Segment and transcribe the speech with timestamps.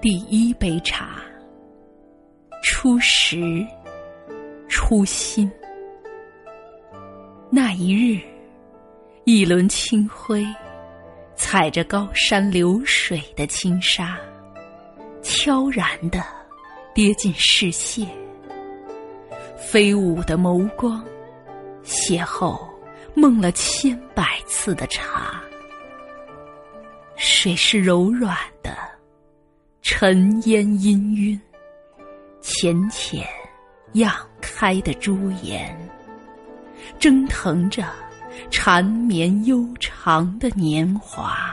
[0.00, 1.20] 第一杯茶，
[2.62, 3.66] 初识，
[4.68, 5.50] 初心。
[7.50, 8.20] 那一日，
[9.24, 10.46] 一轮清辉，
[11.34, 14.16] 踩着高山流水的轻纱，
[15.20, 16.22] 悄然的
[16.94, 18.06] 跌进视线。
[19.56, 21.04] 飞舞的眸光，
[21.82, 22.56] 邂逅
[23.14, 25.42] 梦了千百次的茶。
[27.16, 28.87] 水是柔软的。
[30.00, 31.40] 尘烟氤氲，
[32.40, 33.26] 浅浅
[33.94, 35.76] 漾开的朱颜，
[37.00, 37.84] 蒸腾着
[38.48, 41.52] 缠绵悠长的年华。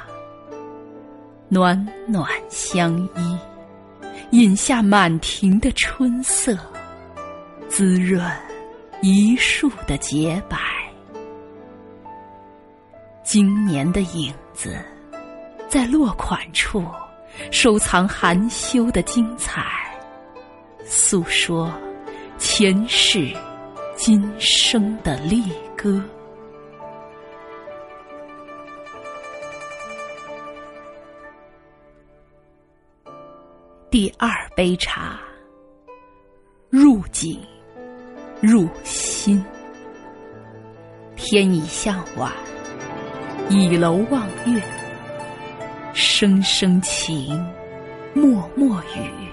[1.50, 3.36] 暖暖相依，
[4.30, 6.56] 饮下满庭的春色，
[7.68, 8.24] 滋润
[9.02, 10.60] 一树的洁白。
[13.24, 14.80] 今年的影子，
[15.68, 16.86] 在落款处。
[17.52, 19.64] 收藏含羞的精彩，
[20.84, 21.72] 诉说
[22.38, 23.34] 前世
[23.96, 25.44] 今生的离
[25.76, 26.02] 歌。
[33.90, 35.20] 第二杯茶，
[36.70, 37.42] 入景
[38.42, 39.44] 入心。
[41.16, 42.30] 天已向晚，
[43.50, 44.62] 倚楼望月。
[46.18, 47.36] 声声情，
[48.14, 48.24] 脉
[48.56, 48.66] 脉
[48.96, 49.28] 语，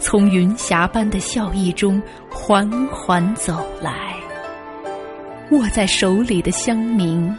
[0.00, 4.16] 从云霞般的笑意中缓缓走来。
[5.52, 7.32] 握在手里的香茗，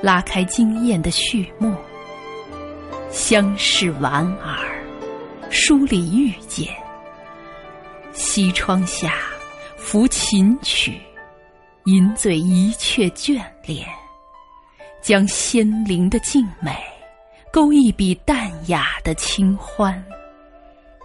[0.00, 1.74] 拉开惊艳的序幕。
[3.10, 4.56] 相视莞尔，
[5.50, 6.68] 书里遇见。
[8.12, 9.14] 西窗下，
[9.76, 10.92] 抚琴曲，
[11.86, 13.84] 吟醉一阙眷恋，
[15.02, 16.72] 将仙灵的静美。
[17.54, 20.04] 勾一笔淡雅的清欢，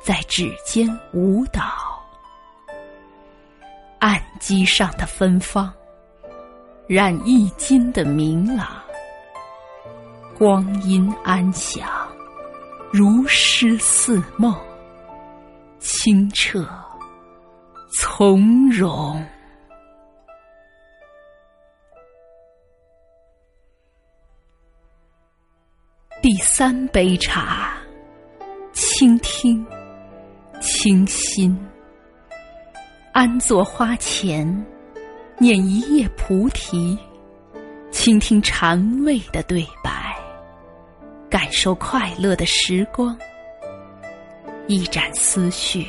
[0.04, 1.62] 在指尖舞蹈。
[4.00, 5.72] 案几上的芬芳，
[6.88, 8.82] 染一襟的明朗。
[10.40, 11.88] 光阴安详，
[12.92, 14.52] 如诗似梦，
[15.78, 16.68] 清澈
[17.94, 19.24] 从容。
[26.32, 27.76] 第三杯茶，
[28.72, 29.66] 倾听，
[30.62, 31.60] 清心。
[33.12, 34.46] 安坐花前，
[35.40, 36.96] 捻一叶菩提，
[37.90, 40.16] 倾听禅味的对白，
[41.32, 43.18] 感受快乐的时光。
[44.68, 45.88] 一盏思绪，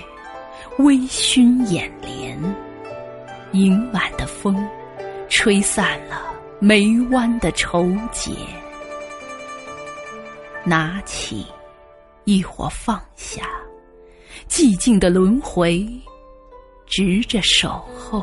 [0.78, 2.40] 微醺眼帘。
[3.52, 4.56] 迎晚的风，
[5.28, 8.32] 吹散了眉弯的愁结。
[10.70, 11.44] 拿起，
[12.22, 13.42] 亦或放下，
[14.48, 15.84] 寂静的轮回，
[16.86, 18.22] 执着守候。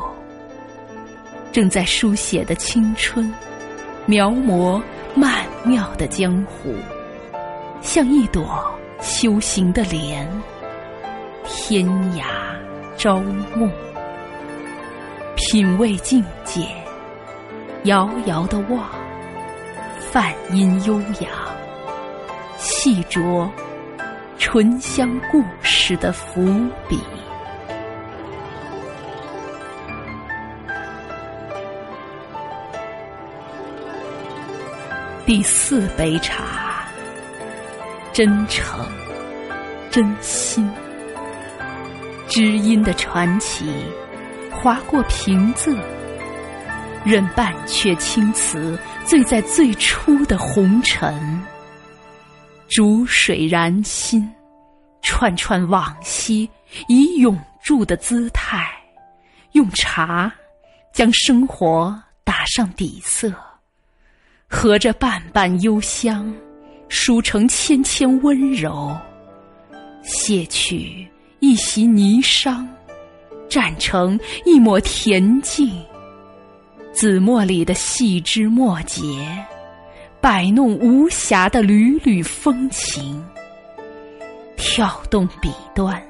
[1.52, 3.30] 正在书写的青春，
[4.06, 4.82] 描摹
[5.14, 6.74] 曼妙的江湖，
[7.82, 10.26] 像一朵修行的莲，
[11.44, 12.24] 天涯
[12.96, 13.18] 朝
[13.54, 13.68] 暮。
[15.36, 16.66] 品味境界，
[17.84, 18.88] 遥遥的望，
[19.98, 21.47] 梵音悠扬。
[22.58, 23.48] 细酌
[24.36, 26.44] 醇香故事的伏
[26.88, 26.98] 笔。
[35.24, 36.84] 第四杯茶，
[38.12, 38.84] 真诚、
[39.88, 40.68] 真心，
[42.26, 43.72] 知音的传奇
[44.50, 45.76] 划过平仄，
[47.04, 51.40] 任半阙青词醉在最初的红尘。
[52.68, 54.30] 煮水燃心，
[55.02, 56.48] 串串往昔，
[56.86, 58.68] 以永驻的姿态，
[59.52, 60.30] 用茶
[60.92, 63.32] 将生活打上底色，
[64.46, 66.32] 合着瓣瓣幽香，
[66.88, 68.94] 书成千千温柔，
[70.02, 71.08] 卸去
[71.40, 72.66] 一袭霓裳，
[73.48, 75.82] 蘸成一抹恬静。
[76.92, 79.02] 紫墨里的细枝末节。
[80.20, 83.24] 摆弄无暇的缕缕风情，
[84.56, 86.02] 跳动笔端，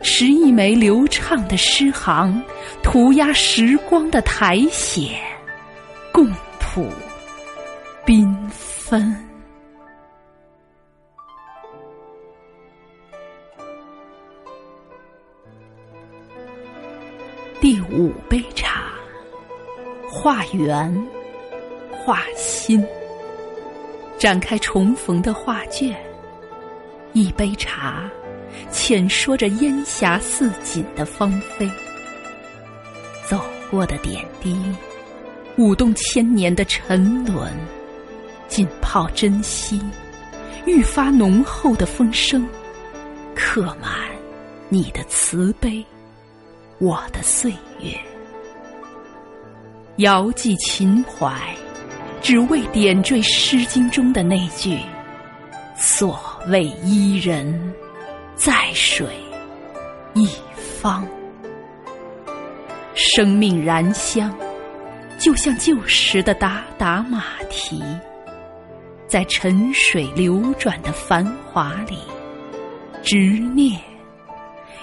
[0.00, 2.42] 拾一枚流畅的诗行，
[2.82, 5.04] 涂鸦时光的苔藓，
[6.10, 6.26] 共
[6.58, 6.88] 谱
[8.06, 9.14] 缤纷。
[17.60, 18.84] 第五杯茶，
[20.10, 21.06] 画圆，
[21.90, 22.84] 画心。
[24.24, 25.94] 展开重逢的画卷，
[27.12, 28.10] 一杯茶，
[28.70, 31.70] 浅说着烟霞似锦的芳菲。
[33.28, 33.38] 走
[33.70, 34.58] 过的点滴，
[35.58, 37.52] 舞动千年的沉沦，
[38.48, 39.78] 浸泡珍惜，
[40.64, 42.48] 愈发浓厚的风声，
[43.34, 44.08] 刻满
[44.70, 45.84] 你的慈悲，
[46.78, 47.94] 我的岁月，
[49.98, 51.54] 遥寄情怀。
[52.24, 54.78] 只为点缀《诗经》中的那句
[55.76, 56.18] ：“所
[56.48, 57.74] 谓伊人，
[58.34, 59.06] 在水
[60.14, 60.26] 一
[60.56, 61.06] 方。”
[62.96, 64.34] 生命燃香，
[65.18, 67.84] 就像旧时的达达马蹄，
[69.06, 71.98] 在沉水流转的繁华里，
[73.02, 73.18] 执
[73.54, 73.78] 念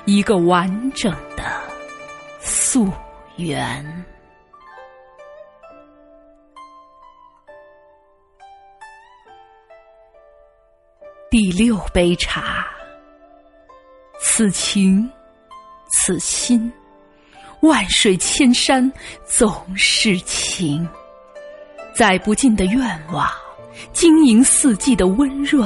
[0.06, 1.44] 一个完整的
[2.40, 2.88] 溯
[3.38, 3.84] 源。
[11.32, 12.68] 第六杯茶，
[14.20, 15.10] 此情，
[15.90, 16.70] 此心，
[17.62, 18.92] 万水千山
[19.26, 20.86] 总是情。
[21.96, 23.32] 载不尽的愿望，
[23.94, 25.66] 经营四季的温润，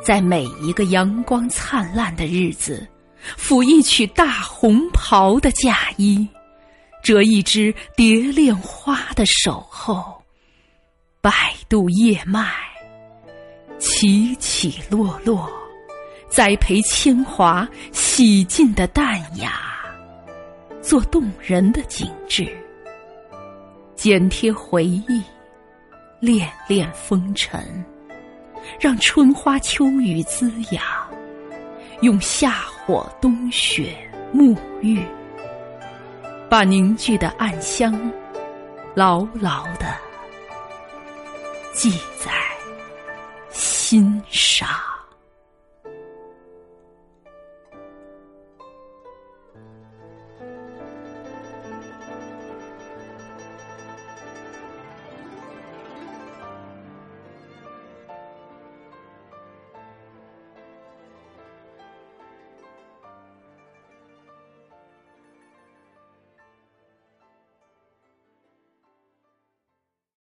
[0.00, 2.86] 在每一个阳光灿烂的日子，
[3.36, 6.24] 抚一曲大红袍的嫁衣，
[7.02, 10.22] 折一枝蝶恋花的守候，
[11.20, 12.71] 百度叶脉。
[13.82, 15.50] 起起落落，
[16.28, 19.60] 栽培铅华，洗尽的淡雅，
[20.80, 22.46] 做动人的景致，
[23.96, 25.20] 剪贴回忆，
[26.20, 27.84] 恋恋风尘，
[28.78, 30.80] 让春花秋雨滋养，
[32.02, 33.96] 用夏火冬雪
[34.32, 35.02] 沐浴，
[36.48, 37.92] 把凝聚的暗香
[38.94, 39.92] 牢牢的
[41.74, 41.90] 记
[42.24, 42.30] 载。
[43.92, 44.91] 欣赏。